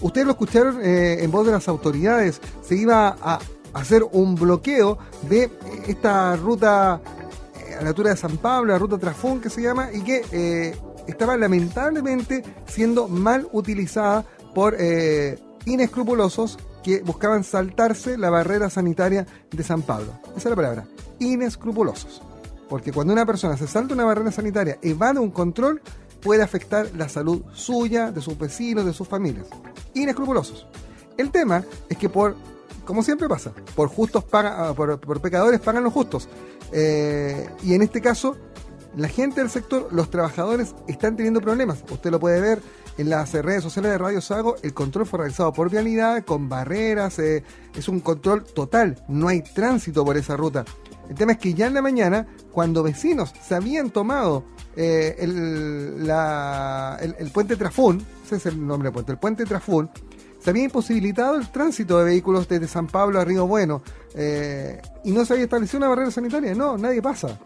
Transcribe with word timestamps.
ustedes 0.00 0.26
lo 0.26 0.32
escucharon 0.32 0.80
eh, 0.82 1.22
en 1.22 1.30
voz 1.30 1.46
de 1.46 1.52
las 1.52 1.68
autoridades, 1.68 2.40
se 2.62 2.76
iba 2.76 3.16
a 3.20 3.38
hacer 3.74 4.04
un 4.12 4.34
bloqueo 4.34 4.98
de 5.28 5.50
esta 5.86 6.36
ruta 6.36 7.00
eh, 7.56 7.76
a 7.78 7.82
la 7.82 7.88
altura 7.90 8.10
de 8.10 8.16
San 8.16 8.36
Pablo, 8.38 8.72
la 8.72 8.78
ruta 8.78 8.98
Trafón 8.98 9.40
que 9.40 9.50
se 9.50 9.62
llama, 9.62 9.90
y 9.92 10.02
que 10.02 10.24
eh, 10.32 10.76
estaba 11.06 11.36
lamentablemente 11.36 12.42
siendo 12.66 13.08
mal 13.08 13.48
utilizada 13.52 14.24
por 14.54 14.76
inescrupulosos 15.64 16.58
que 16.82 17.02
buscaban 17.02 17.44
saltarse 17.44 18.18
la 18.18 18.30
barrera 18.30 18.70
sanitaria 18.70 19.26
de 19.50 19.62
San 19.62 19.82
Pablo. 19.82 20.12
Esa 20.36 20.36
es 20.36 20.44
la 20.50 20.56
palabra, 20.56 20.84
inescrupulosos. 21.18 22.22
Porque 22.68 22.92
cuando 22.92 23.12
una 23.12 23.24
persona 23.24 23.56
se 23.56 23.66
salta 23.66 23.94
una 23.94 24.04
barrera 24.04 24.30
sanitaria, 24.30 24.78
evade 24.82 25.18
un 25.18 25.30
control, 25.30 25.80
puede 26.20 26.42
afectar 26.42 26.90
la 26.96 27.08
salud 27.08 27.42
suya, 27.52 28.10
de 28.10 28.20
sus 28.20 28.38
vecinos, 28.38 28.84
de 28.84 28.92
sus 28.92 29.08
familias. 29.08 29.46
Inescrupulosos. 29.94 30.66
El 31.16 31.30
tema 31.30 31.64
es 31.88 31.98
que 31.98 32.08
por, 32.08 32.36
como 32.84 33.02
siempre 33.02 33.28
pasa, 33.28 33.52
por 33.74 33.88
justos 33.88 34.24
pagan, 34.24 34.54
ah, 34.56 34.74
por, 34.74 35.20
pecadores 35.20 35.60
pagan 35.60 35.84
los 35.84 35.92
justos. 35.92 36.28
Eh, 36.72 37.48
y 37.62 37.74
en 37.74 37.82
este 37.82 38.00
caso, 38.00 38.36
la 38.96 39.08
gente 39.08 39.40
del 39.40 39.50
sector, 39.50 39.88
los 39.90 40.10
trabajadores, 40.10 40.74
están 40.86 41.16
teniendo 41.16 41.40
problemas. 41.40 41.82
Usted 41.90 42.10
lo 42.10 42.20
puede 42.20 42.40
ver 42.40 42.62
en 42.98 43.10
las 43.10 43.32
redes 43.32 43.62
sociales 43.62 43.92
de 43.92 43.98
Radio 43.98 44.20
Sago, 44.20 44.56
el 44.62 44.74
control 44.74 45.06
fue 45.06 45.20
realizado 45.20 45.52
por 45.52 45.70
vialidad, 45.70 46.24
con 46.24 46.48
barreras, 46.48 47.18
eh, 47.20 47.44
es 47.76 47.88
un 47.88 48.00
control 48.00 48.42
total, 48.42 49.04
no 49.06 49.28
hay 49.28 49.42
tránsito 49.42 50.04
por 50.04 50.16
esa 50.16 50.36
ruta. 50.36 50.64
El 51.08 51.14
tema 51.14 51.32
es 51.32 51.38
que 51.38 51.54
ya 51.54 51.68
en 51.68 51.74
la 51.74 51.82
mañana, 51.82 52.26
cuando 52.50 52.82
vecinos 52.82 53.32
se 53.40 53.54
habían 53.54 53.90
tomado 53.90 54.44
eh, 54.76 55.16
el, 55.18 56.10
el, 57.18 57.30
puente 57.30 57.56
Trafún, 57.56 58.04
ese 58.24 58.36
es 58.36 58.46
el 58.46 58.66
nombre 58.66 58.88
del 58.88 58.92
puente, 58.92 59.12
el 59.12 59.18
puente 59.18 59.44
Trafún, 59.44 59.90
se 60.38 60.50
había 60.50 60.64
imposibilitado 60.64 61.36
el 61.36 61.48
tránsito 61.50 61.98
de 61.98 62.04
vehículos 62.04 62.48
desde 62.48 62.68
San 62.68 62.86
Pablo 62.86 63.20
a 63.20 63.24
Río 63.24 63.46
Bueno 63.46 63.82
eh, 64.14 64.80
y 65.04 65.10
no 65.12 65.24
se 65.24 65.32
había 65.32 65.44
establecido 65.44 65.78
una 65.78 65.88
barrera 65.88 66.10
sanitaria. 66.12 66.54
No, 66.54 66.78
nadie 66.78 67.02
pasa 67.02 67.38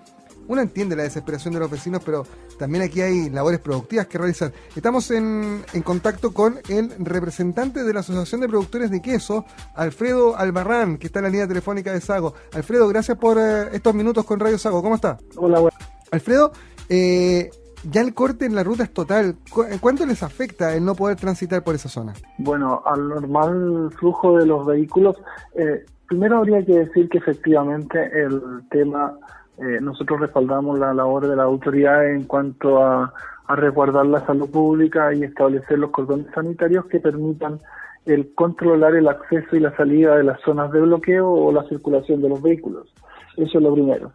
uno 0.48 0.60
entiende 0.60 0.96
la 0.96 1.04
desesperación 1.04 1.54
de 1.54 1.60
los 1.60 1.70
vecinos, 1.70 2.02
pero 2.04 2.26
también 2.58 2.84
aquí 2.84 3.00
hay 3.00 3.30
labores 3.30 3.60
productivas 3.60 4.06
que 4.06 4.18
realizar. 4.18 4.52
Estamos 4.74 5.10
en, 5.10 5.64
contacto 5.84 6.32
con 6.32 6.60
el 6.68 6.90
representante 6.98 7.84
de 7.84 7.92
la 7.92 8.00
Asociación 8.00 8.40
de 8.40 8.48
Productores 8.48 8.90
de 8.90 9.00
Queso, 9.00 9.44
Alfredo 9.74 10.36
Albarrán, 10.36 10.98
que 10.98 11.06
está 11.06 11.20
en 11.20 11.24
la 11.24 11.30
línea 11.30 11.48
telefónica 11.48 11.92
de 11.92 12.00
Sago. 12.00 12.34
Alfredo, 12.52 12.88
gracias 12.88 13.18
por 13.18 13.38
eh, 13.38 13.68
estos 13.72 13.94
minutos 13.94 14.24
con 14.24 14.40
Radio 14.40 14.58
Sago. 14.58 14.82
¿Cómo 14.82 14.96
está? 14.96 15.18
Hola, 15.36 15.60
bueno. 15.60 15.76
Alfredo, 16.10 16.52
eh, 16.88 17.50
ya 17.90 18.00
el 18.00 18.14
corte 18.14 18.46
en 18.46 18.54
la 18.54 18.62
ruta 18.62 18.84
es 18.84 18.92
total. 18.92 19.36
¿Cuánto 19.80 20.06
les 20.06 20.22
afecta 20.22 20.74
el 20.74 20.84
no 20.84 20.94
poder 20.94 21.16
transitar 21.16 21.64
por 21.64 21.74
esa 21.74 21.88
zona? 21.88 22.12
Bueno, 22.38 22.82
al 22.84 23.08
normal 23.08 23.90
flujo 23.98 24.38
de 24.38 24.46
los 24.46 24.64
vehículos, 24.64 25.16
eh, 25.54 25.84
primero 26.06 26.38
habría 26.38 26.64
que 26.64 26.84
decir 26.84 27.08
que 27.08 27.18
efectivamente 27.18 27.98
el 28.14 28.40
tema 28.70 29.14
eh, 29.58 29.80
nosotros 29.80 30.20
respaldamos 30.20 30.78
la 30.78 30.94
labor 30.94 31.28
de 31.28 31.36
la 31.36 31.44
autoridad 31.44 32.06
en 32.08 32.24
cuanto 32.24 32.82
a, 32.82 33.12
resguardar 33.48 34.06
la 34.06 34.24
salud 34.24 34.48
pública 34.50 35.12
y 35.12 35.24
establecer 35.24 35.78
los 35.78 35.90
cordones 35.90 36.26
sanitarios 36.34 36.86
que 36.86 37.00
permitan 37.00 37.58
el 38.06 38.32
controlar 38.34 38.94
el 38.94 39.08
acceso 39.08 39.54
y 39.54 39.60
la 39.60 39.76
salida 39.76 40.16
de 40.16 40.24
las 40.24 40.40
zonas 40.40 40.72
de 40.72 40.80
bloqueo 40.80 41.30
o 41.30 41.52
la 41.52 41.62
circulación 41.68 42.22
de 42.22 42.30
los 42.30 42.40
vehículos. 42.40 42.90
Eso 43.36 43.58
es 43.58 43.62
lo 43.62 43.74
primero. 43.74 44.12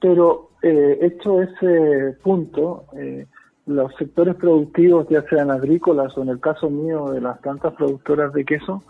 Pero 0.00 0.50
eh, 0.68 0.98
hecho 1.02 1.42
ese 1.42 2.16
punto, 2.22 2.84
eh, 2.96 3.26
los 3.66 3.94
sectores 3.96 4.36
productivos, 4.36 5.08
ya 5.08 5.22
sean 5.22 5.50
agrícolas 5.50 6.16
o 6.16 6.22
en 6.22 6.28
el 6.28 6.40
caso 6.40 6.70
mío 6.70 7.10
de 7.10 7.20
las 7.20 7.38
plantas 7.38 7.74
productoras 7.74 8.32
de 8.32 8.44
queso, 8.44 8.82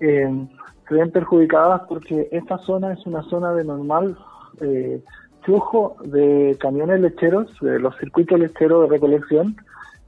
eh, 0.00 0.48
se 0.88 0.94
ven 0.94 1.10
perjudicadas 1.10 1.82
porque 1.88 2.28
esta 2.32 2.58
zona 2.58 2.92
es 2.92 3.06
una 3.06 3.22
zona 3.24 3.52
de 3.52 3.64
normal 3.64 4.16
eh, 4.60 5.02
flujo 5.42 5.96
de 6.04 6.56
camiones 6.60 7.00
lecheros, 7.00 7.50
de 7.60 7.78
los 7.78 7.96
circuitos 7.98 8.38
lecheros 8.38 8.82
de 8.82 8.94
recolección 8.94 9.56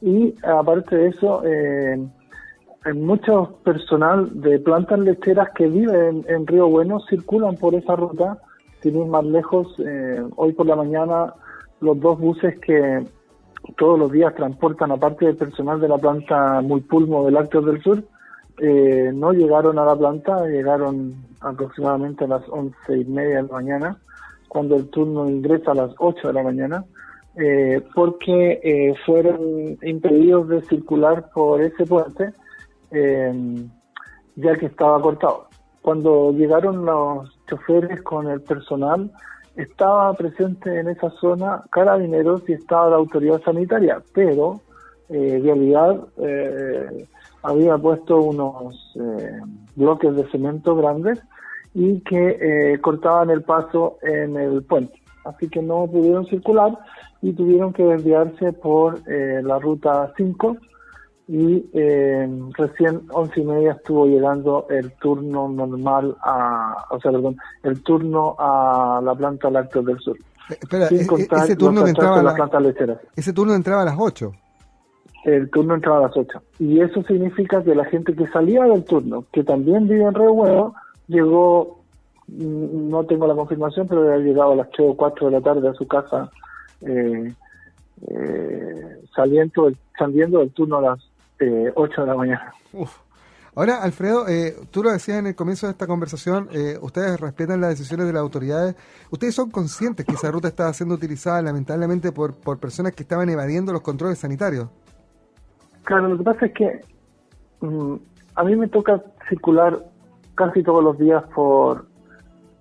y 0.01 0.35
aparte 0.43 0.97
de 0.97 1.09
eso, 1.09 1.43
eh, 1.45 1.99
mucho 2.95 3.59
personal 3.65 4.29
de 4.41 4.59
plantas 4.59 4.99
lecheras 4.99 5.51
que 5.55 5.67
viven 5.67 6.25
en, 6.29 6.47
Río 6.47 6.69
Bueno 6.69 7.01
circulan 7.09 7.57
por 7.57 7.75
esa 7.75 7.97
ruta, 7.97 8.39
sin 8.85 9.01
ir 9.01 9.07
más 9.07 9.25
lejos. 9.25 9.75
Eh, 9.81 10.23
hoy 10.37 10.53
por 10.53 10.67
la 10.67 10.77
mañana 10.77 11.35
los 11.81 11.99
dos 11.99 12.21
buses 12.21 12.61
que 12.61 13.05
todos 13.77 13.99
los 13.99 14.13
días 14.13 14.33
transportan, 14.37 14.93
aparte 14.93 15.27
del 15.27 15.37
personal 15.37 15.81
de 15.81 15.89
la 15.89 15.99
planta 15.99 16.61
Muy 16.61 16.83
Pulmo 16.83 17.25
del 17.25 17.35
Lácteos 17.35 17.67
del 17.67 17.83
Sur, 17.83 18.05
eh, 18.59 19.11
no 19.13 19.33
llegaron 19.33 19.81
a 19.81 19.85
la 19.85 19.97
planta, 19.97 20.47
llegaron 20.47 21.15
aproximadamente 21.41 22.25
a 22.25 22.29
las 22.29 22.49
once 22.49 22.97
y 22.97 23.05
media 23.07 23.37
de 23.37 23.49
la 23.49 23.53
mañana 23.53 23.99
cuando 24.55 24.77
el 24.77 24.89
turno 24.89 25.29
ingresa 25.29 25.73
a 25.73 25.75
las 25.75 25.91
8 25.99 26.29
de 26.29 26.33
la 26.33 26.45
mañana, 26.45 26.85
eh, 27.35 27.83
porque 27.93 28.61
eh, 28.63 28.95
fueron 29.05 29.77
impedidos 29.83 30.49
de 30.49 30.63
circular 30.63 31.29
por 31.35 31.61
ese 31.61 31.85
puente, 31.85 32.33
eh, 32.93 33.67
ya 34.37 34.55
que 34.55 34.67
estaba 34.67 35.03
cortado. 35.03 35.49
Cuando 35.83 36.31
llegaron 36.31 36.85
los 36.85 37.34
choferes 37.49 38.03
con 38.03 38.29
el 38.29 38.41
personal, 38.41 39.11
estaba 39.57 40.13
presente 40.15 40.81
en 40.81 40.89
esa 40.89 41.11
zona 41.11 41.63
carabineros 41.71 42.43
y 42.49 42.53
estaba 42.55 42.91
la 42.91 42.97
autoridad 42.97 43.41
sanitaria, 43.43 44.03
pero 44.13 44.61
en 45.09 45.45
realidad 45.45 46.01
había 47.43 47.79
puesto 47.79 48.21
unos 48.21 48.97
bloques 49.77 50.17
de 50.17 50.29
cemento 50.31 50.75
grandes 50.75 51.21
y 51.75 52.01
que 52.01 52.39
eh, 52.41 52.81
cortaban 52.81 53.31
el 53.31 53.43
paso 53.43 53.99
en 54.03 54.37
el 54.37 54.63
puente. 54.63 54.95
Así 55.25 55.49
que 55.49 55.61
no 55.61 55.87
pudieron 55.87 56.27
circular 56.27 56.79
y 57.21 57.33
tuvieron 57.33 57.73
que 57.73 57.83
desviarse 57.83 58.53
por 58.53 59.01
eh, 59.09 59.43
la 59.43 59.59
ruta 59.59 60.13
5 60.17 60.57
y 61.27 61.65
eh, 61.73 62.29
recién 62.57 63.03
once 63.11 63.41
y 63.41 63.45
media 63.45 63.73
estuvo 63.73 64.07
llegando 64.07 64.67
el 64.69 64.93
turno 64.93 65.49
normal 65.49 66.17
a, 66.23 66.87
o 66.91 67.01
sea, 67.01 67.13
perdón, 67.13 67.37
el 67.63 67.83
turno 67.83 68.37
a 68.39 69.01
la 69.03 69.15
planta 69.15 69.51
lácteos 69.51 69.87
del 69.87 69.99
sur. 70.01 70.19
Espera, 70.51 70.89
e-, 70.89 70.95
e-, 70.97 71.29
ese 71.45 71.57
turno 71.57 71.87
entraba 71.87 72.21
a 72.21 72.23
la, 72.23 72.35
ese 73.17 73.33
turno 73.33 73.55
entraba 73.55 73.83
a 73.83 73.87
las 73.87 73.97
8 73.99 74.33
el 75.25 75.51
turno 75.51 75.75
entraba 75.75 75.99
a 75.99 76.03
las 76.03 76.17
8. 76.17 76.43
Y 76.59 76.81
eso 76.81 77.03
significa 77.03 77.63
que 77.63 77.75
la 77.75 77.87
gente 77.87 78.15
que 78.15 78.27
salía 78.29 78.65
del 78.65 78.85
turno, 78.85 79.25
que 79.33 79.43
también 79.43 79.89
vive 79.89 80.05
en 80.05 80.15
Río 80.15 80.35
Bueno, 80.35 80.75
llegó, 81.09 81.81
mm, 82.29 82.91
no 82.91 83.05
tengo 83.05 83.27
la 83.27 83.35
confirmación, 83.35 83.89
pero 83.89 84.03
había 84.03 84.25
llegado 84.25 84.53
a 84.53 84.57
las 84.57 84.71
3 84.71 84.91
o 84.91 84.97
4 84.97 85.27
de 85.27 85.33
la 85.33 85.41
tarde 85.41 85.69
a 85.69 85.75
su 85.75 85.87
casa, 85.87 86.31
eh, 86.83 87.33
eh, 88.07 88.97
saliendo, 89.17 89.73
saliendo 89.99 90.41
del 90.41 90.51
turno 90.51 90.77
a 90.77 90.83
las 90.83 91.14
eh, 91.41 91.73
8 91.75 92.01
de 92.01 92.07
la 92.07 92.15
mañana. 92.15 92.53
Ahora, 93.57 93.83
Alfredo, 93.83 94.27
eh, 94.27 94.57
tú 94.71 94.83
lo 94.83 94.91
decías 94.91 95.19
en 95.19 95.29
el 95.29 95.37
comienzo 95.37 95.67
de 95.67 95.73
esta 95.73 95.87
conversación, 95.87 96.49
eh, 96.53 96.77
ustedes 96.81 97.21
respetan 97.21 97.61
las 97.61 97.71
decisiones 97.71 98.07
de 98.07 98.13
las 98.13 98.23
autoridades. 98.23 98.75
¿Ustedes 99.11 99.35
son 99.35 99.51
conscientes 99.51 100.05
que 100.05 100.15
esa 100.15 100.31
ruta 100.31 100.49
estaba 100.49 100.73
siendo 100.73 100.97
utilizada 100.97 101.41
lamentablemente 101.41 102.11
por, 102.11 102.35
por 102.35 102.59
personas 102.59 102.93
que 102.93 103.05
estaban 103.05 103.29
evadiendo 103.29 103.73
los 103.73 103.83
controles 103.83 104.19
sanitarios? 104.19 104.69
Claro, 105.85 106.09
lo 106.09 106.19
que 106.19 106.25
pasa 106.25 106.47
es 106.47 106.53
que 106.53 106.81
mm, 107.61 107.95
a 108.35 108.45
mí 108.45 108.57
me 108.57 108.69
toca 108.69 109.01
circular 109.29 109.85
casi 110.35 110.65
todos 110.65 110.83
los 110.83 110.99
días 110.99 111.23
por 111.35 111.87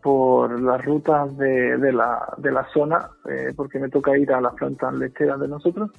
por 0.03 0.61
las 0.61 0.83
rutas 0.83 1.35
de, 1.37 1.77
de, 1.77 1.93
la, 1.93 2.33
de 2.37 2.51
la 2.51 2.67
zona, 2.73 3.09
eh, 3.29 3.53
porque 3.55 3.79
me 3.79 3.89
toca 3.89 4.15
ir 4.17 4.31
a 4.33 4.41
las 4.41 4.53
plantas 4.53 4.93
lecheras 4.93 5.39
de 5.39 5.47
nosotros, 5.47 5.91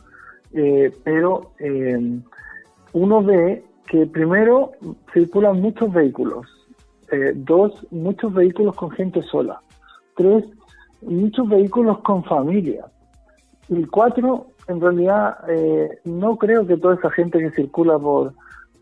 eh, 0.52 0.92
pero 1.02 1.52
eh, 1.58 2.20
uno 2.94 3.22
ve 3.22 3.62
que 3.87 4.06
primero 4.06 4.72
circulan 5.12 5.60
muchos 5.60 5.92
vehículos, 5.92 6.47
dos, 7.34 7.86
muchos 7.91 8.33
vehículos 8.33 8.74
con 8.74 8.91
gente 8.91 9.22
sola, 9.22 9.60
tres, 10.16 10.45
muchos 11.03 11.48
vehículos 11.48 11.98
con 11.98 12.24
familia, 12.24 12.86
y 13.68 13.84
cuatro, 13.84 14.47
en 14.66 14.80
realidad 14.80 15.36
no 16.04 16.36
creo 16.36 16.66
que 16.66 16.78
toda 16.78 16.95
esa 16.95 17.10
gente 17.10 17.39
que 17.39 17.51
circula 17.51 17.98
por 17.98 18.33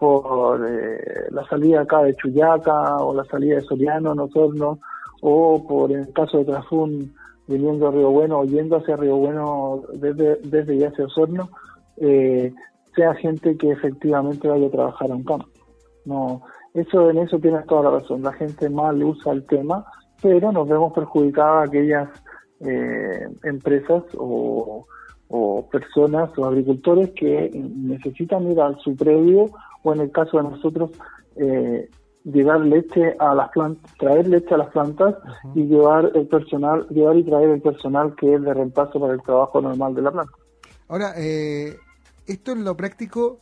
por 0.02 0.69
eh, 0.69 1.28
la 1.31 1.44
salida 1.46 1.82
acá 1.82 2.02
de 2.02 2.16
Chuyaca 2.16 2.96
o 2.96 3.14
la 3.14 3.25
salida 3.25 3.54
de 3.54 3.60
Soriano, 3.60 4.16
Nosorno, 4.16 4.81
o 5.20 5.64
por 5.64 5.92
el 5.92 6.12
caso 6.12 6.38
de 6.38 6.44
Trafún 6.46 7.14
viniendo 7.46 7.86
a 7.86 7.92
Río 7.92 8.10
Bueno 8.10 8.40
o 8.40 8.44
yendo 8.44 8.78
hacia 8.78 8.96
Río 8.96 9.14
Bueno 9.19 9.82
desde, 9.94 10.40
desde 10.42 10.76
ya 10.76 10.88
hacia 10.88 11.04
Osorno, 11.04 11.50
eh, 11.98 12.52
sea 12.94 13.14
gente 13.14 13.56
que 13.56 13.70
efectivamente 13.70 14.48
vaya 14.48 14.66
a 14.66 14.70
trabajar 14.70 15.10
en 15.10 15.24
campo. 15.24 15.48
No, 16.04 16.42
eso 16.74 17.10
en 17.10 17.18
eso 17.18 17.38
tienes 17.38 17.66
toda 17.66 17.90
la 17.90 17.98
razón. 17.98 18.22
La 18.22 18.32
gente 18.32 18.68
mal 18.68 19.02
usa 19.02 19.32
el 19.32 19.44
tema, 19.46 19.84
pero 20.20 20.52
nos 20.52 20.68
vemos 20.68 20.92
perjudicadas 20.92 21.68
aquellas 21.68 22.08
eh, 22.60 23.28
empresas 23.44 24.02
o, 24.16 24.86
o 25.28 25.68
personas 25.70 26.30
o 26.36 26.46
agricultores 26.46 27.10
que 27.12 27.50
necesitan 27.52 28.50
ir 28.50 28.60
a 28.60 28.76
su 28.78 28.94
predio 28.96 29.46
o 29.82 29.92
en 29.92 30.00
el 30.00 30.12
caso 30.12 30.36
de 30.36 30.44
nosotros, 30.44 30.90
eh, 31.36 31.88
llevar 32.24 32.60
leche 32.60 33.16
a 33.18 33.34
las 33.34 33.50
plantas, 33.50 33.92
traer 33.98 34.28
leche 34.28 34.54
a 34.54 34.58
las 34.58 34.68
plantas 34.68 35.16
y 35.54 35.64
llevar 35.64 36.10
el 36.14 36.28
personal, 36.28 36.86
llevar 36.88 37.16
y 37.16 37.24
traer 37.24 37.50
el 37.50 37.60
personal 37.60 38.14
que 38.14 38.34
es 38.34 38.42
de 38.42 38.54
reemplazo 38.54 39.00
para 39.00 39.14
el 39.14 39.22
trabajo 39.22 39.60
normal 39.60 39.94
de 39.94 40.02
la 40.02 40.12
planta. 40.12 40.32
Ahora, 40.88 41.14
eh, 41.16 41.74
esto 42.26 42.52
en 42.52 42.64
lo 42.64 42.76
práctico, 42.76 43.38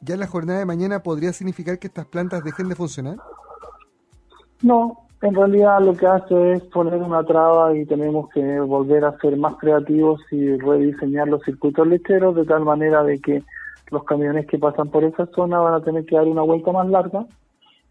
ya 0.00 0.14
en 0.14 0.20
la 0.20 0.26
jornada 0.26 0.58
de 0.58 0.66
mañana 0.66 1.02
podría 1.02 1.32
significar 1.32 1.78
que 1.78 1.88
estas 1.88 2.06
plantas 2.06 2.44
dejen 2.44 2.68
de 2.68 2.74
funcionar. 2.74 3.16
No, 4.62 5.08
en 5.22 5.34
realidad 5.34 5.80
lo 5.80 5.94
que 5.94 6.06
hace 6.06 6.52
es 6.54 6.62
poner 6.64 7.02
una 7.02 7.24
traba 7.24 7.76
y 7.76 7.84
tenemos 7.84 8.28
que 8.30 8.60
volver 8.60 9.04
a 9.04 9.18
ser 9.18 9.36
más 9.36 9.56
creativos 9.56 10.20
y 10.30 10.56
rediseñar 10.56 11.28
los 11.28 11.42
circuitos 11.42 11.86
lecheros 11.86 12.34
de 12.34 12.44
tal 12.44 12.64
manera 12.64 13.02
de 13.02 13.18
que 13.18 13.42
los 13.90 14.04
camiones 14.04 14.46
que 14.46 14.58
pasan 14.58 14.88
por 14.88 15.04
esa 15.04 15.26
zona 15.34 15.58
van 15.58 15.74
a 15.74 15.84
tener 15.84 16.06
que 16.06 16.16
dar 16.16 16.26
una 16.26 16.42
vuelta 16.42 16.72
más 16.72 16.88
larga 16.88 17.26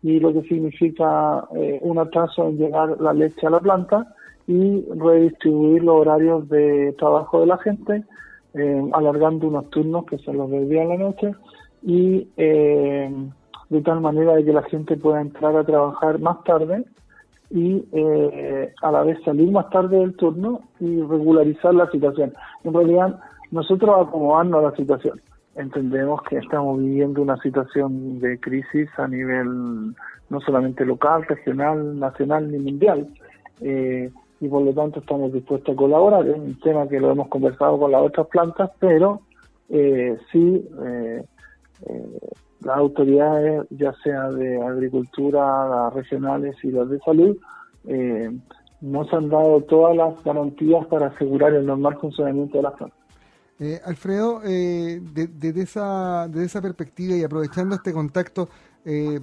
y 0.02 0.20
lo 0.20 0.34
que 0.34 0.42
significa 0.44 1.48
eh, 1.56 1.80
un 1.82 2.00
atraso 2.00 2.48
en 2.48 2.58
llegar 2.58 3.00
la 3.02 3.14
leche 3.14 3.46
a 3.46 3.50
la 3.50 3.60
planta 3.60 4.16
y 4.48 4.84
redistribuir 4.96 5.84
los 5.84 6.02
horarios 6.02 6.50
de 6.50 6.96
trabajo 6.98 7.42
de 7.42 7.46
la 7.46 7.58
gente, 7.58 8.04
eh, 8.54 8.90
alargando 8.94 9.48
unos 9.48 9.70
turnos 9.70 10.06
que 10.06 10.18
son 10.20 10.38
los 10.38 10.50
del 10.50 10.70
día 10.70 10.84
a 10.84 10.86
la 10.86 10.98
noche 10.98 11.34
y 11.84 12.28
eh, 12.38 13.12
de 13.70 13.82
tal 13.82 14.02
manera 14.02 14.36
de 14.36 14.46
que 14.46 14.54
la 14.54 14.64
gente 14.64 14.98
pueda 14.98 15.22
entrar 15.22 15.56
a 15.56 15.64
trabajar 15.64 16.20
más 16.20 16.44
tarde 16.44 16.84
y 17.52 17.84
a 18.84 18.92
la 18.92 19.02
vez 19.02 19.18
salir 19.24 19.50
más 19.52 19.72
tarde 19.72 19.98
del 19.98 20.16
turno 20.16 20.62
y 20.80 21.02
regularizar 21.02 21.74
la 21.74 21.90
situación. 21.90 22.32
En 22.64 22.74
realidad, 22.76 23.20
nosotros 23.50 24.08
acomodamos 24.08 24.64
la 24.64 24.76
situación 24.76 25.20
entendemos 25.60 26.22
que 26.24 26.38
estamos 26.38 26.80
viviendo 26.80 27.22
una 27.22 27.38
situación 27.38 28.20
de 28.20 28.40
crisis 28.40 28.90
a 28.98 29.08
nivel 29.08 29.94
no 30.30 30.42
solamente 30.42 30.86
local, 30.86 31.26
regional, 31.28 32.00
nacional 32.00 32.52
ni 32.52 32.60
mundial. 32.60 33.08
Eh, 33.62 34.10
y 34.40 34.48
por 34.48 34.62
lo 34.62 34.74
tanto 34.74 35.00
estamos 35.00 35.34
dispuestos 35.34 35.74
a 35.74 35.78
colaborar. 35.78 36.28
Es 36.28 36.38
un 36.38 36.60
tema 36.60 36.88
que 36.88 37.00
lo 37.00 37.12
hemos 37.12 37.28
conversado 37.28 37.78
con 37.78 37.92
las 37.92 38.02
otras 38.02 38.28
plantas, 38.28 38.72
pero 38.80 39.22
eh, 39.70 40.18
sí 40.32 40.68
eh, 40.86 41.24
eh, 41.88 42.20
las 42.62 42.78
autoridades, 42.78 43.66
ya 43.70 43.94
sea 44.04 44.30
de 44.32 44.62
agricultura, 44.62 45.68
las 45.68 45.94
regionales 45.94 46.56
y 46.64 46.72
las 46.72 46.90
de 46.90 47.00
salud, 47.00 47.38
nos 48.82 49.14
han 49.14 49.30
dado 49.30 49.62
todas 49.62 49.96
las 49.96 50.24
garantías 50.24 50.86
para 50.88 51.08
asegurar 51.08 51.54
el 51.54 51.66
normal 51.66 51.98
funcionamiento 52.00 52.58
de 52.58 52.64
las 52.64 52.74
plantas. 52.74 53.00
Alfredo, 53.86 54.40
desde 54.40 55.62
esa, 55.62 56.28
de 56.30 56.46
esa 56.46 56.62
perspectiva 56.62 57.16
y 57.16 57.24
aprovechando 57.24 57.76
este 57.76 57.92
contacto, 57.92 58.48
eh, 58.86 59.20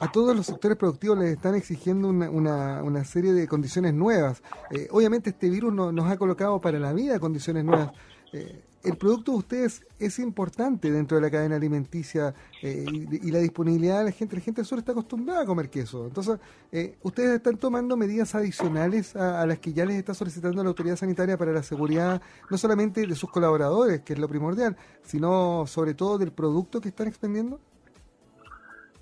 a 0.00 0.10
todos 0.10 0.34
los 0.34 0.46
sectores 0.46 0.76
productivos 0.76 1.18
les 1.18 1.32
están 1.32 1.54
exigiendo 1.54 2.08
una, 2.08 2.30
una, 2.30 2.82
una 2.82 3.04
serie 3.04 3.32
de 3.32 3.46
condiciones 3.46 3.94
nuevas. 3.94 4.42
Eh, 4.70 4.88
obviamente 4.90 5.30
este 5.30 5.48
virus 5.48 5.72
nos 5.72 6.10
ha 6.10 6.16
colocado 6.16 6.60
para 6.60 6.78
la 6.78 6.92
vida 6.92 7.20
condiciones 7.20 7.64
nuevas. 7.64 7.92
Eh, 8.32 8.64
el 8.82 8.96
producto 8.96 9.32
de 9.32 9.38
ustedes 9.38 9.82
es 9.98 10.18
importante 10.18 10.90
dentro 10.90 11.16
de 11.16 11.22
la 11.22 11.30
cadena 11.30 11.56
alimenticia 11.56 12.34
eh, 12.62 12.86
y, 12.88 13.30
la 13.30 13.38
disponibilidad 13.40 13.98
de 13.98 14.04
la 14.06 14.10
gente. 14.10 14.36
La 14.36 14.42
gente 14.42 14.64
solo 14.64 14.78
está 14.78 14.92
acostumbrada 14.92 15.42
a 15.42 15.46
comer 15.46 15.68
queso. 15.68 16.06
Entonces, 16.06 16.38
eh, 16.72 16.96
ustedes 17.02 17.36
están 17.36 17.58
tomando 17.58 17.96
medidas 17.96 18.34
adicionales 18.34 19.14
a, 19.16 19.44
las 19.44 19.58
que 19.58 19.74
ya 19.74 19.84
les 19.84 19.96
está 19.96 20.14
solicitando 20.14 20.62
la 20.62 20.70
autoridad 20.70 20.96
sanitaria 20.96 21.36
para 21.36 21.52
la 21.52 21.62
seguridad, 21.62 22.22
no 22.48 22.56
solamente 22.56 23.06
de 23.06 23.14
sus 23.14 23.30
colaboradores, 23.30 24.00
que 24.00 24.14
es 24.14 24.18
lo 24.18 24.28
primordial, 24.28 24.76
sino 25.02 25.66
sobre 25.66 25.92
todo 25.92 26.16
del 26.16 26.32
producto 26.32 26.80
que 26.80 26.88
están 26.88 27.08
expendiendo. 27.08 27.60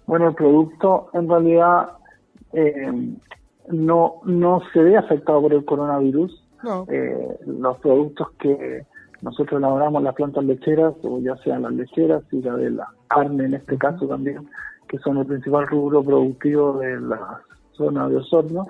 Bueno, 0.08 0.28
el 0.28 0.34
producto 0.34 1.10
en 1.12 1.28
realidad 1.28 1.90
no, 3.68 4.20
no 4.24 4.62
se 4.72 4.80
ve 4.82 4.96
afectado 4.96 5.42
por 5.42 5.52
el 5.52 5.64
coronavirus. 5.64 6.44
No. 6.64 6.84
los 7.46 7.78
productos 7.78 8.30
que 8.40 8.84
nosotros 9.22 9.58
elaboramos 9.58 10.02
las 10.02 10.14
plantas 10.14 10.44
lecheras, 10.44 10.94
o 11.04 11.20
ya 11.20 11.36
sean 11.36 11.62
las 11.62 11.72
lecheras 11.72 12.24
y 12.32 12.42
la 12.42 12.56
de 12.56 12.70
la 12.70 12.88
carne 13.08 13.44
en 13.44 13.54
este 13.54 13.78
caso 13.78 14.08
también, 14.08 14.48
que 14.88 14.98
son 14.98 15.18
el 15.18 15.26
principal 15.26 15.68
rubro 15.68 16.02
productivo 16.02 16.78
de 16.78 17.00
la 17.00 17.40
zona 17.72 18.08
de 18.08 18.16
Osorno, 18.16 18.66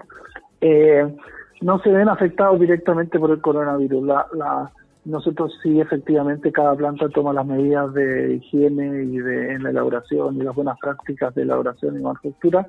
eh, 0.60 1.16
no 1.60 1.78
se 1.80 1.90
ven 1.90 2.08
afectados 2.08 2.60
directamente 2.60 3.18
por 3.18 3.30
el 3.30 3.40
coronavirus. 3.40 4.04
La, 4.04 4.26
la, 4.34 4.70
nosotros 5.04 5.58
sí, 5.62 5.80
efectivamente, 5.80 6.52
cada 6.52 6.74
planta 6.74 7.08
toma 7.08 7.32
las 7.32 7.46
medidas 7.46 7.92
de 7.94 8.34
higiene 8.34 9.04
y 9.04 9.18
de 9.18 9.54
en 9.54 9.62
la 9.62 9.70
elaboración 9.70 10.36
y 10.36 10.42
las 10.42 10.54
buenas 10.54 10.78
prácticas 10.78 11.34
de 11.34 11.42
elaboración 11.42 11.96
y 11.96 12.02
manufactura 12.02 12.66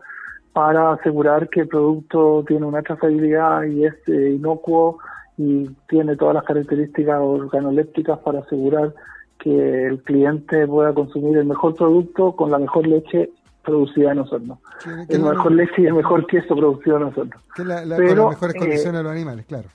para 0.53 0.93
asegurar 0.93 1.49
que 1.49 1.61
el 1.61 1.67
producto 1.67 2.43
tiene 2.47 2.65
una 2.65 2.81
trazabilidad 2.81 3.63
y 3.63 3.85
es 3.85 3.93
eh, 4.07 4.31
inocuo 4.35 4.99
y 5.37 5.69
tiene 5.87 6.15
todas 6.15 6.35
las 6.35 6.43
características 6.43 7.19
organolépticas 7.21 8.19
para 8.19 8.39
asegurar 8.39 8.93
que 9.37 9.87
el 9.87 10.01
cliente 10.03 10.67
pueda 10.67 10.93
consumir 10.93 11.37
el 11.37 11.45
mejor 11.45 11.75
producto 11.75 12.35
con 12.35 12.51
la 12.51 12.59
mejor 12.59 12.87
leche 12.87 13.31
producida 13.63 14.11
en 14.11 14.17
nosotros. 14.17 14.57
el 15.07 15.21
mejor 15.21 15.51
leche 15.51 15.81
y 15.81 15.85
el 15.85 15.93
mejor 15.93 16.25
queso 16.27 16.55
producido 16.55 16.97
en 16.97 17.03
nosotros. 17.03 17.41
Que 17.55 17.63
la, 17.63 17.81
con 17.81 17.89
las 17.89 17.99
mejores 17.99 18.55
eh, 18.55 18.59
condiciones 18.59 18.97
de 18.97 19.03
los 19.03 19.11
animales, 19.11 19.45
claro. 19.45 19.69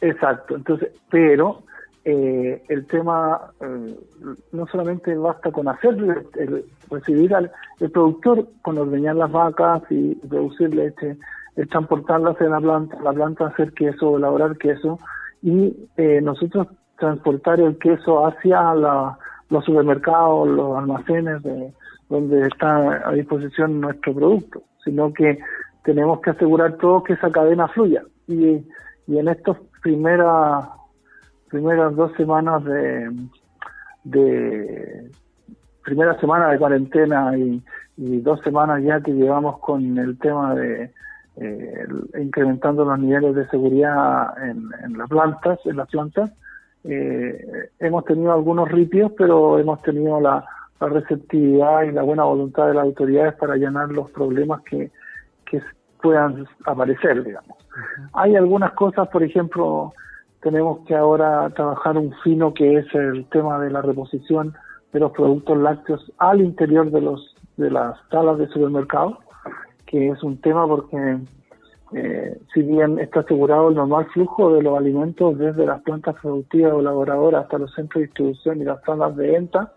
Exacto. 0.00 0.56
Entonces, 0.56 0.90
pero 1.10 1.62
eh, 2.08 2.62
el 2.68 2.86
tema 2.86 3.50
eh, 3.60 3.96
no 4.52 4.66
solamente 4.68 5.12
basta 5.16 5.50
con 5.50 5.66
hacer 5.66 5.94
el, 6.38 6.64
recibir 6.88 7.34
al 7.34 7.50
el 7.80 7.90
productor 7.90 8.46
con 8.62 8.78
ordeñar 8.78 9.16
las 9.16 9.32
vacas 9.32 9.82
y 9.90 10.14
producir 10.14 10.72
leche 10.72 11.16
es 11.56 11.68
transportarlas 11.68 12.40
en 12.40 12.52
la 12.52 12.60
planta, 12.60 12.96
la 13.02 13.12
planta 13.12 13.46
hacer 13.48 13.72
queso, 13.72 14.18
elaborar 14.18 14.56
queso 14.56 15.00
y 15.42 15.74
eh, 15.96 16.20
nosotros 16.22 16.68
transportar 16.96 17.58
el 17.58 17.76
queso 17.76 18.24
hacia 18.24 18.72
los 19.50 19.64
supermercados, 19.64 20.46
los 20.46 20.78
almacenes 20.78 21.42
de, 21.42 21.72
donde 22.08 22.46
está 22.46 23.08
a 23.08 23.12
disposición 23.14 23.80
nuestro 23.80 24.14
producto, 24.14 24.62
sino 24.84 25.12
que 25.12 25.40
tenemos 25.82 26.20
que 26.20 26.30
asegurar 26.30 26.76
todo 26.76 27.02
que 27.02 27.14
esa 27.14 27.32
cadena 27.32 27.66
fluya. 27.66 28.04
Y, 28.28 28.64
y 29.08 29.18
en 29.18 29.26
estas 29.26 29.56
primeras 29.82 30.66
primeras 31.48 31.94
dos 31.96 32.12
semanas 32.16 32.64
de, 32.64 33.10
de 34.04 35.10
primera 35.84 36.18
semana 36.20 36.48
de 36.48 36.58
cuarentena 36.58 37.36
y, 37.36 37.62
y 37.96 38.20
dos 38.20 38.40
semanas 38.42 38.82
ya 38.82 39.00
que 39.00 39.12
llevamos 39.12 39.58
con 39.60 39.98
el 39.98 40.18
tema 40.18 40.54
de 40.54 40.90
eh, 41.38 41.86
incrementando 42.18 42.84
los 42.84 42.98
niveles 42.98 43.34
de 43.34 43.46
seguridad 43.48 44.32
en, 44.42 44.96
las 44.96 45.08
plantas, 45.08 45.58
en 45.66 45.76
las 45.76 45.88
plantas. 45.88 46.32
Eh, 46.84 47.68
hemos 47.78 48.04
tenido 48.06 48.32
algunos 48.32 48.70
ripios, 48.70 49.12
pero 49.18 49.58
hemos 49.58 49.82
tenido 49.82 50.20
la, 50.20 50.44
receptividad 50.78 51.84
y 51.84 51.92
la 51.92 52.02
buena 52.02 52.24
voluntad 52.24 52.66
de 52.66 52.74
las 52.74 52.84
autoridades 52.84 53.34
para 53.36 53.54
allanar 53.54 53.90
los 53.90 54.10
problemas 54.10 54.60
que, 54.60 54.90
que 55.46 55.62
puedan 56.02 56.46
aparecer, 56.66 57.24
digamos. 57.24 57.56
Hay 58.12 58.36
algunas 58.36 58.72
cosas, 58.72 59.08
por 59.08 59.22
ejemplo, 59.22 59.94
tenemos 60.46 60.78
que 60.86 60.94
ahora 60.94 61.50
trabajar 61.50 61.98
un 61.98 62.14
fino 62.22 62.54
que 62.54 62.76
es 62.76 62.86
el 62.94 63.28
tema 63.30 63.58
de 63.58 63.68
la 63.68 63.82
reposición 63.82 64.54
de 64.92 65.00
los 65.00 65.10
productos 65.10 65.58
lácteos 65.58 66.12
al 66.18 66.40
interior 66.40 66.88
de 66.92 67.00
los 67.00 67.34
de 67.56 67.68
las 67.68 67.98
salas 68.12 68.38
de 68.38 68.46
supermercado 68.46 69.18
que 69.86 70.10
es 70.10 70.22
un 70.22 70.40
tema 70.40 70.64
porque 70.68 71.18
eh, 71.94 72.38
si 72.54 72.62
bien 72.62 73.00
está 73.00 73.20
asegurado 73.20 73.70
el 73.70 73.74
normal 73.74 74.06
flujo 74.14 74.54
de 74.54 74.62
los 74.62 74.78
alimentos 74.78 75.36
desde 75.36 75.66
las 75.66 75.82
plantas 75.82 76.14
productivas 76.22 76.74
o 76.74 76.80
elaboradoras 76.80 77.42
hasta 77.42 77.58
los 77.58 77.74
centros 77.74 78.02
de 78.02 78.06
distribución 78.06 78.60
y 78.60 78.64
las 78.64 78.80
salas 78.84 79.16
de 79.16 79.26
venta, 79.32 79.72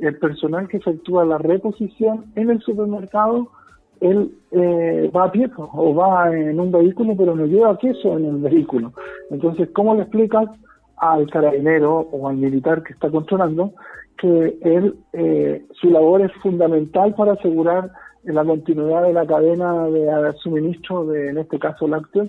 el 0.00 0.18
personal 0.18 0.66
que 0.66 0.78
efectúa 0.78 1.24
la 1.24 1.38
reposición 1.38 2.26
en 2.34 2.50
el 2.50 2.60
supermercado, 2.62 3.52
él 4.00 4.32
eh, 4.52 5.10
va 5.14 5.24
a 5.24 5.32
pie 5.32 5.50
o 5.56 5.94
va 5.94 6.34
en 6.34 6.58
un 6.58 6.70
vehículo, 6.72 7.14
pero 7.16 7.34
no 7.34 7.46
lleva 7.46 7.78
queso 7.78 8.16
en 8.16 8.24
el 8.26 8.36
vehículo. 8.36 8.92
Entonces, 9.30 9.68
¿cómo 9.72 9.94
le 9.94 10.02
explicas 10.02 10.48
al 10.96 11.30
carabinero 11.30 12.08
o 12.12 12.28
al 12.28 12.36
militar 12.36 12.82
que 12.82 12.92
está 12.92 13.10
controlando 13.10 13.72
que 14.16 14.58
él, 14.62 14.96
eh, 15.12 15.64
su 15.80 15.90
labor 15.90 16.22
es 16.22 16.32
fundamental 16.42 17.14
para 17.14 17.32
asegurar 17.32 17.90
la 18.24 18.44
continuidad 18.44 19.04
de 19.04 19.12
la 19.12 19.26
cadena 19.26 19.84
de 19.86 20.32
suministro 20.42 21.06
de, 21.06 21.30
en 21.30 21.38
este 21.38 21.58
caso, 21.58 21.86
lácteos, 21.86 22.28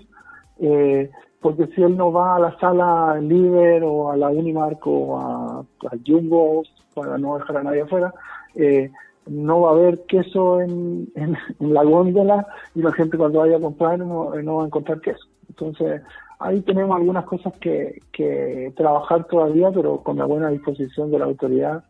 eh, 0.60 1.10
porque 1.42 1.68
si 1.68 1.82
él 1.82 1.98
no 1.98 2.12
va 2.12 2.36
a 2.36 2.40
la 2.40 2.60
sala 2.60 3.20
Líder 3.20 3.84
o 3.84 4.12
a 4.12 4.18
la 4.18 4.30
Unimark 4.30 4.86
o 4.86 5.18
a, 5.18 5.66
Jumbo, 6.06 6.64
para 6.94 7.18
no 7.18 7.38
dejar 7.38 7.58
a 7.58 7.64
nadie 7.64 7.82
afuera, 7.82 8.14
eh, 8.56 8.92
no 9.30 9.62
va 9.62 9.70
a 9.70 9.74
haber 9.74 10.06
queso 10.06 10.62
en, 10.62 11.08
en, 11.16 11.38
la 11.60 11.84
góndola 11.84 12.48
y 12.76 12.82
la 12.82 12.92
gente 12.94 13.18
cuando 13.18 13.40
vaya 13.40 13.58
a 13.58 13.62
comprar 13.62 14.00
no, 14.00 14.34
no, 14.36 14.56
va 14.56 14.64
a 14.64 14.68
encontrar 14.68 15.02
queso. 15.02 15.26
Entonces, 15.48 16.02
ahí 16.40 16.62
tenemos 16.62 16.96
algunas 16.96 17.26
cosas 17.26 17.54
que, 17.60 18.02
que 18.12 18.74
trabajar 18.76 19.26
todavía, 19.26 19.72
pero 19.72 19.98
con 20.04 20.18
la 20.18 20.26
buena 20.26 20.50
disposición 20.50 21.12
de 21.12 21.20
la 21.20 21.26
autoridad 21.26 21.84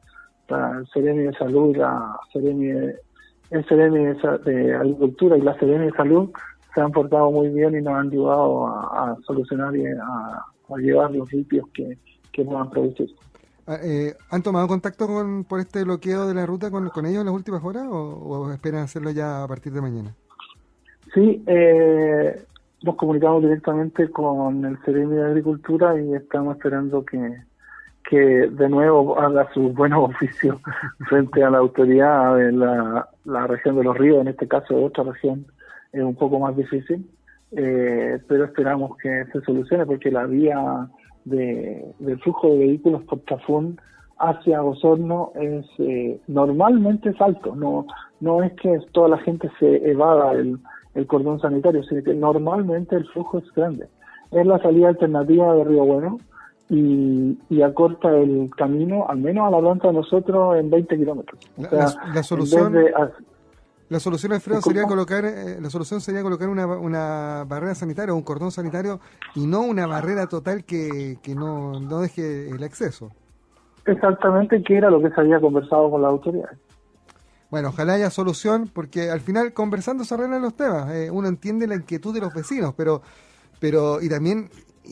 el 0.49 0.87
Seremi 0.87 1.23
de 1.23 1.33
Salud, 1.33 1.75
la 1.75 2.19
Seremi 2.33 2.69
el 2.69 3.65
Seremi 3.67 4.13
de, 4.45 4.75
Agricultura 4.75 5.37
y 5.37 5.41
la 5.41 5.57
Seremi 5.59 5.85
de 5.85 5.91
Salud 5.91 6.29
se 6.73 6.81
han 6.81 6.91
portado 6.91 7.31
muy 7.31 7.49
bien 7.49 7.75
y 7.75 7.81
nos 7.81 7.93
han 7.93 8.07
ayudado 8.09 8.67
a, 8.67 9.17
solucionar 9.25 9.75
y 9.75 9.85
a, 9.85 10.77
llevar 10.77 11.11
los 11.11 11.31
limpios 11.33 11.67
que, 11.73 11.97
que 12.31 12.43
puedan 12.43 12.69
producir. 12.69 13.09
Ah, 13.09 13.28
eh, 13.83 14.15
¿Han 14.31 14.41
tomado 14.41 14.67
contacto 14.67 15.07
con, 15.07 15.43
por 15.43 15.59
este 15.59 15.83
bloqueo 15.83 16.27
de 16.27 16.33
la 16.33 16.45
ruta 16.45 16.71
con, 16.71 16.83
ellos 17.05 17.19
en 17.19 17.25
las 17.25 17.35
últimas 17.35 17.63
horas 17.63 17.85
o, 17.89 18.51
esperan 18.51 18.81
hacerlo 18.81 19.11
ya 19.11 19.43
a 19.43 19.47
partir 19.47 19.73
de 19.73 19.81
mañana? 19.81 20.15
Sí, 21.13 21.43
eh, 21.45 22.43
nos 22.83 22.95
comunicamos 22.95 23.43
directamente 23.43 24.09
con 24.09 24.65
el 24.65 24.77
Seremi 24.83 25.15
de 25.15 25.25
Agricultura 25.25 25.99
y 25.99 26.13
estamos 26.15 26.55
esperando 26.55 27.05
que, 27.05 27.43
que 28.09 28.17
de 28.17 28.69
nuevo 28.69 29.19
haga 29.19 29.51
su 29.53 29.69
buen 29.69 29.93
oficio 29.93 30.59
frente 31.09 31.43
a 31.43 31.49
la 31.49 31.59
autoridad 31.59 32.37
de 32.37 32.51
la, 32.51 33.47
región 33.47 33.75
de 33.75 33.83
los 33.83 33.97
ríos, 33.97 34.21
en 34.21 34.29
este 34.29 34.47
caso 34.47 34.75
de 34.75 34.85
otra 34.85 35.03
región, 35.03 35.45
es 35.91 36.01
un 36.01 36.15
poco 36.15 36.39
más 36.39 36.55
difícil, 36.55 37.07
eh, 37.51 38.19
pero 38.27 38.45
esperamos 38.45 38.97
que 38.97 39.25
se 39.31 39.41
solucione 39.41 39.85
porque 39.85 40.11
la 40.11 40.25
vía 40.25 40.89
de, 41.25 41.85
del 41.99 42.19
flujo 42.19 42.49
de 42.49 42.57
vehículos 42.59 43.03
por 43.03 43.19
Tafún 43.19 43.79
hacia 44.17 44.63
Osorno 44.63 45.31
es 45.35 45.65
eh, 45.77 46.19
normalmente 46.27 47.09
es 47.09 47.21
alto, 47.21 47.55
no, 47.55 47.85
no 48.19 48.43
es 48.43 48.53
que 48.53 48.77
toda 48.91 49.09
la 49.09 49.17
gente 49.19 49.49
se 49.59 49.89
evada 49.89 50.33
el 50.33 50.59
el 50.95 51.07
cordón 51.07 51.39
sanitario, 51.39 51.83
sino 51.83 52.03
que 52.03 52.13
normalmente 52.13 52.95
el 52.95 53.05
flujo 53.07 53.39
es 53.39 53.51
grande. 53.53 53.87
Es 54.31 54.45
la 54.45 54.59
salida 54.59 54.89
alternativa 54.89 55.55
de 55.55 55.63
Río 55.63 55.85
Bueno 55.85 56.17
y, 56.69 57.61
acorta 57.63 58.15
el 58.15 58.51
camino, 58.55 59.07
al 59.09 59.17
menos 59.17 59.47
a 59.47 59.51
la 59.51 59.59
planta 59.59 59.87
de 59.87 59.95
nosotros, 59.95 60.57
en 60.57 60.69
20 60.69 60.97
kilómetros. 60.97 61.39
la, 61.57 62.23
solución... 62.23 62.75
la 63.89 63.99
solución, 63.99 64.33
Alfredo, 64.33 64.61
sería 64.61 64.83
colocar, 64.83 65.25
eh, 65.25 65.57
la 65.59 65.69
solución 65.69 65.99
sería 65.99 66.21
colocar 66.21 66.47
una, 66.47 66.65
una 66.65 67.43
barrera 67.47 67.73
sanitaria 67.75 68.13
o 68.13 68.17
un 68.17 68.23
cordón 68.23 68.51
sanitario 68.51 68.99
y 69.35 69.47
no 69.47 69.61
una 69.61 69.87
barrera 69.87 70.27
total 70.27 70.63
que, 70.63 71.17
que 71.23 71.35
no, 71.35 71.79
no 71.79 71.99
deje 71.99 72.49
el 72.49 72.63
acceso. 72.63 73.11
Exactamente, 73.85 74.61
que 74.61 74.77
era 74.77 74.89
lo 74.89 75.01
que 75.01 75.09
se 75.09 75.19
había 75.19 75.39
conversado 75.39 75.89
con 75.89 76.01
las 76.03 76.11
autoridades. 76.11 76.59
Bueno, 77.49 77.69
ojalá 77.69 77.93
haya 77.93 78.11
solución, 78.11 78.69
porque 78.71 79.09
al 79.09 79.21
final 79.21 79.53
conversando 79.53 80.03
se 80.03 80.13
arreglan 80.13 80.43
los 80.43 80.53
temas. 80.53 80.93
Eh, 80.93 81.09
uno 81.09 81.27
entiende 81.27 81.65
la 81.65 81.75
inquietud 81.75 82.13
de 82.13 82.21
los 82.21 82.33
vecinos, 82.33 82.75
pero, 82.77 83.01
pero 83.59 84.01
y 84.01 84.09
también, 84.09 84.49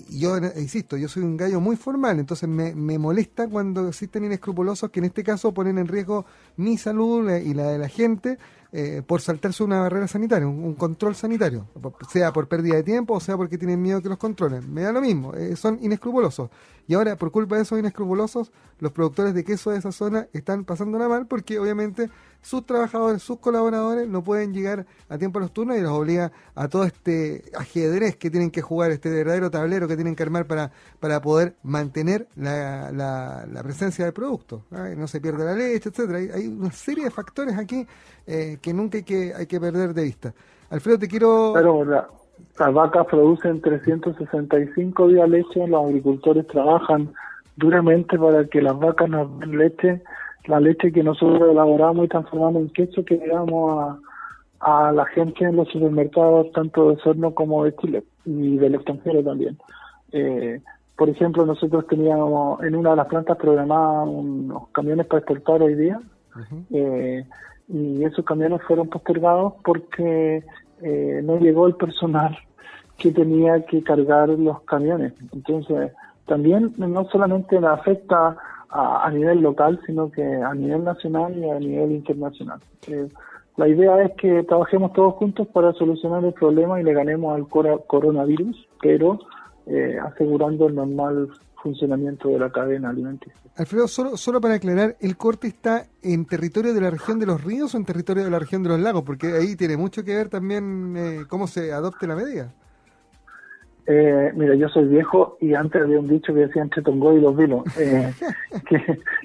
yo 0.10 0.38
insisto, 0.38 0.98
yo 0.98 1.08
soy 1.08 1.24
un 1.24 1.38
gallo 1.38 1.60
muy 1.60 1.76
formal, 1.76 2.20
entonces 2.20 2.48
me, 2.48 2.76
me 2.76 2.98
molesta 2.98 3.48
cuando 3.48 3.88
existen 3.88 4.26
inescrupulosos 4.26 4.90
que 4.90 5.00
en 5.00 5.06
este 5.06 5.24
caso 5.24 5.54
ponen 5.54 5.78
en 5.78 5.88
riesgo 5.88 6.26
mi 6.56 6.78
salud 6.78 7.30
y 7.30 7.54
la 7.54 7.68
de 7.70 7.78
la 7.78 7.90
gente 7.90 8.38
eh, 8.74 9.02
por 9.06 9.22
saltarse 9.22 9.64
una 9.64 9.80
barrera 9.80 10.10
sanitaria, 10.10 10.46
un, 10.46 10.76
control 10.76 11.16
sanitario, 11.16 11.68
sea 12.10 12.34
por 12.34 12.50
pérdida 12.50 12.76
de 12.76 12.84
tiempo 12.84 13.14
o 13.14 13.20
sea 13.22 13.38
porque 13.38 13.58
tienen 13.58 13.82
miedo 13.82 14.02
que 14.02 14.10
los 14.10 14.18
controlen. 14.18 14.74
Me 14.74 14.82
da 14.82 14.92
lo 14.92 15.00
mismo, 15.00 15.34
eh, 15.34 15.56
son 15.56 15.80
inescrupulosos. 15.82 16.50
Y 16.86 16.94
ahora, 16.94 17.16
por 17.16 17.32
culpa 17.32 17.56
de 17.56 17.62
esos 17.62 17.80
inescrupulosos, 17.80 18.52
los 18.80 18.92
productores 18.92 19.34
de 19.34 19.46
queso 19.46 19.72
de 19.72 19.78
esa 19.78 19.94
zona 19.94 20.28
están 20.34 20.66
pasándola 20.66 21.08
mal 21.08 21.28
porque 21.28 21.60
obviamente 21.60 22.10
sus 22.48 22.66
trabajadores, 22.66 23.22
sus 23.22 23.40
colaboradores 23.40 24.08
no 24.08 24.24
pueden 24.24 24.54
llegar 24.54 24.86
a 25.10 25.18
tiempo 25.18 25.40
a 25.40 25.42
los 25.42 25.52
turnos 25.52 25.78
y 25.78 25.82
los 25.82 25.92
obliga 25.92 26.32
a 26.56 26.70
todo 26.70 26.86
este 26.86 27.44
ajedrez 27.58 28.16
que 28.16 28.30
tienen 28.30 28.52
que 28.52 28.62
jugar, 28.62 28.92
este 28.92 29.10
verdadero 29.10 29.52
tablero 29.52 29.86
que 29.86 29.96
tienen 29.96 30.16
que 30.16 30.24
armar 30.24 30.46
para, 30.46 30.72
para 31.02 31.22
poder 31.22 31.56
mantener 31.64 32.28
la, 32.38 32.92
la, 32.94 33.64
presencia 33.64 34.06
del 34.06 34.14
producto. 34.14 34.64
No 34.72 35.08
se 35.08 35.20
pierde 35.20 35.44
la 35.44 35.56
leche, 35.56 35.90
etcétera. 35.90 36.20
Hay, 36.20 36.30
hay 36.30 36.48
una 36.48 36.72
serie 36.72 37.04
de 37.04 37.12
factores 37.12 37.58
aquí 37.58 37.86
eh, 38.26 38.58
que 38.62 38.74
nunca 38.74 38.98
hay 38.98 39.04
que, 39.04 39.34
hay 39.36 39.46
que 39.46 39.60
perder 39.60 39.94
de 39.94 40.04
vista. 40.04 40.34
Alfredo, 40.70 41.00
te 41.00 41.10
quiero... 41.10 41.52
Pero 41.54 41.84
las 41.84 42.74
vacas 42.74 43.08
producen 43.08 43.60
365 43.60 45.08
días 45.10 45.30
leche, 45.30 45.68
los 45.68 45.86
agricultores 45.86 46.48
trabajan 46.48 47.14
duramente 47.58 48.18
para 48.18 48.46
que 48.46 48.62
las 48.62 48.80
vacas 48.80 49.10
nos 49.10 49.38
den 49.40 49.58
leche, 49.58 50.02
la 50.48 50.60
leche 50.60 50.92
que 50.92 51.04
nosotros 51.04 51.50
elaboramos 51.52 52.06
y 52.06 52.10
transformamos 52.10 52.64
en 52.64 52.70
queso 52.70 53.06
que 53.06 53.18
le 53.18 53.28
damos 53.28 54.00
a, 54.60 54.88
a 54.88 54.92
la 54.92 55.06
gente 55.06 55.46
en 55.46 55.56
los 55.56 55.68
supermercados, 55.70 56.52
tanto 56.52 56.90
de 56.90 56.98
Sorno 56.98 57.34
como 57.34 57.64
de 57.64 57.76
Chile 57.76 58.04
y 58.26 58.58
del 58.58 58.76
extranjero 58.76 59.24
también. 59.24 59.58
Eh, 60.12 60.62
por 60.96 61.10
ejemplo, 61.10 61.46
nosotros 61.46 61.86
teníamos 61.88 62.64
en 62.64 62.76
una 62.76 62.92
de 62.92 62.96
las 62.96 63.08
plantas 63.08 63.38
programadas 63.38 64.08
unos 64.08 64.70
camiones 64.70 65.06
para 65.06 65.20
exportar 65.20 65.62
hoy 65.62 65.76
día 65.76 66.02
y 67.68 68.04
esos 68.04 68.26
camiones 68.26 68.62
fueron 68.64 68.88
postergados 68.88 69.54
porque 69.64 70.44
eh, 70.82 71.22
no 71.24 71.38
llegó 71.38 71.68
el 71.68 71.76
personal 71.76 72.38
que 72.98 73.12
tenía 73.12 73.64
que 73.66 73.84
cargar 73.84 74.30
los 74.30 74.62
camiones. 74.62 75.14
Entonces, 75.32 75.92
también 76.26 76.74
no 76.78 77.06
solamente 77.10 77.60
la 77.62 77.74
afecta 77.74 78.38
a, 78.70 79.10
nivel 79.12 79.42
local, 79.42 79.80
sino 79.86 80.12
que 80.12 80.24
a 80.24 80.54
nivel 80.54 80.84
nacional 80.84 81.38
y 81.38 81.50
a 81.50 81.60
nivel 81.60 81.92
internacional. 81.92 82.60
Eh, 82.88 83.10
la 83.56 83.68
idea 83.68 84.04
es 84.04 84.12
que 84.16 84.44
trabajemos 84.44 84.94
todos 84.94 85.16
juntos 85.16 85.48
para 85.48 85.74
solucionar 85.74 86.24
el 86.24 86.34
problema 86.34 86.80
y 86.80 86.84
le 86.84 86.94
ganemos 86.94 87.36
al 87.36 87.48
coronavirus, 87.48 88.68
pero 88.82 89.20
eh, 89.66 89.98
asegurando 90.00 90.68
el 90.68 90.76
normal 90.76 91.30
funcionamiento 91.62 92.30
de 92.30 92.40
la 92.40 92.52
cadena 92.52 92.90
alimenticia. 92.90 93.42
Alfredo, 93.56 93.88
solo, 93.88 94.16
solo 94.16 94.40
para 94.40 94.56
aclarar, 94.56 94.96
¿el 95.02 95.18
corte 95.18 95.48
está 95.48 95.88
en 96.04 96.26
territorio 96.26 96.74
de 96.74 96.82
la 96.82 96.92
región 96.92 97.20
de 97.20 97.26
los 97.26 97.44
ríos 97.44 97.74
o 97.74 97.78
en 97.78 97.86
territorio 97.86 98.24
de 98.24 98.30
la 98.30 98.40
región 98.40 98.62
de 98.62 98.70
los 98.70 98.80
lagos? 98.80 99.04
Porque 99.04 99.34
ahí 99.34 99.56
tiene 99.56 99.76
mucho 99.76 100.04
que 100.04 100.16
ver 100.16 100.30
también 100.30 100.96
eh, 100.96 101.24
cómo 101.28 101.48
se 101.48 101.74
adopte 101.74 102.06
la 102.06 102.16
medida. 102.16 102.54
Eh, 103.90 104.34
mira, 104.36 104.54
yo 104.56 104.68
soy 104.68 104.86
viejo 104.86 105.38
y 105.40 105.54
antes 105.54 105.82
había 105.82 106.00
un 106.00 106.10
dicho 106.10 106.34
que 106.34 106.42
decía 106.42 106.62
entre 106.62 106.82
Tongo 106.82 107.14
y 107.14 107.22
los 107.22 107.38
vinos, 107.38 107.64
eh, 107.80 108.14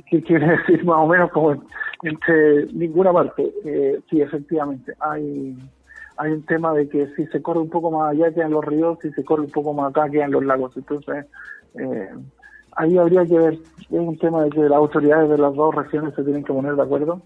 que, 0.09 0.23
quiere 0.23 0.57
decir 0.57 0.85
más 0.85 0.99
o 0.99 1.07
menos 1.09 1.33
como 1.33 1.65
entre 2.03 2.67
ninguna 2.73 3.13
parte. 3.13 3.53
Eh, 3.65 4.01
sí, 4.09 4.21
efectivamente, 4.21 4.95
hay 5.01 5.57
hay 6.17 6.31
un 6.31 6.43
tema 6.45 6.73
de 6.75 6.89
que 6.89 7.09
si 7.17 7.27
se 7.27 7.43
corre 7.43 7.59
un 7.59 7.71
poco 7.71 7.91
más 7.91 8.13
allá 8.13 8.33
quedan 8.33 8.53
los 8.53 8.65
ríos, 8.65 8.99
si 9.03 9.11
se 9.13 9.25
corre 9.25 9.43
un 9.43 9.51
poco 9.51 9.73
más 9.73 9.91
acá 9.91 10.09
quedan 10.09 10.31
los 10.31 10.45
lagos. 10.45 10.77
Entonces, 10.77 11.27
eh, 11.75 12.11
ahí 12.77 12.97
habría 12.99 13.27
que 13.27 13.39
ver, 13.39 13.55
es 13.55 13.91
un 13.91 14.17
tema 14.19 14.45
de 14.45 14.51
que 14.51 14.61
las 14.61 14.73
autoridades 14.73 15.31
de 15.31 15.39
las 15.39 15.55
dos 15.55 15.75
regiones 15.75 16.15
se 16.15 16.23
tienen 16.23 16.45
que 16.45 16.53
poner 16.53 16.77
de 16.77 16.83
acuerdo 16.83 17.21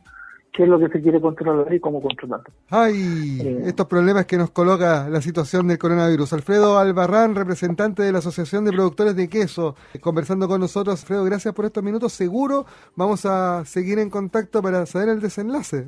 qué 0.56 0.62
es 0.62 0.68
lo 0.70 0.78
que 0.78 0.88
se 0.88 1.02
quiere 1.02 1.20
controlar 1.20 1.72
y 1.72 1.78
cómo 1.78 2.00
controlarlo. 2.00 2.46
Ay, 2.70 3.40
eh, 3.44 3.62
estos 3.66 3.86
problemas 3.86 4.24
que 4.24 4.38
nos 4.38 4.50
coloca 4.50 5.06
la 5.10 5.20
situación 5.20 5.68
del 5.68 5.76
coronavirus. 5.76 6.32
Alfredo 6.32 6.78
Albarrán, 6.78 7.34
representante 7.34 8.02
de 8.02 8.10
la 8.10 8.20
Asociación 8.20 8.64
de 8.64 8.72
Productores 8.72 9.14
de 9.14 9.28
Queso, 9.28 9.76
conversando 10.00 10.48
con 10.48 10.60
nosotros. 10.62 11.02
Alfredo, 11.02 11.24
gracias 11.24 11.52
por 11.52 11.66
estos 11.66 11.84
minutos. 11.84 12.14
Seguro 12.14 12.64
vamos 12.94 13.26
a 13.26 13.66
seguir 13.66 13.98
en 13.98 14.08
contacto 14.08 14.62
para 14.62 14.86
saber 14.86 15.10
el 15.10 15.20
desenlace. 15.20 15.84